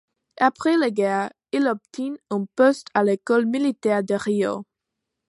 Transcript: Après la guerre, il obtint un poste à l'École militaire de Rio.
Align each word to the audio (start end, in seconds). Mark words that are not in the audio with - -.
Après 0.39 0.77
la 0.77 0.89
guerre, 0.89 1.31
il 1.51 1.67
obtint 1.67 2.15
un 2.31 2.45
poste 2.55 2.87
à 2.95 3.03
l'École 3.03 3.45
militaire 3.45 4.03
de 4.03 4.15
Rio. 4.15 4.65